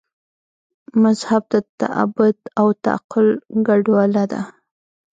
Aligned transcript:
مذهب 1.03 1.43
د 1.53 1.55
تعبد 1.79 2.37
او 2.59 2.67
تعقل 2.85 3.27
ګډوله 3.67 4.23
ده. 4.31 4.41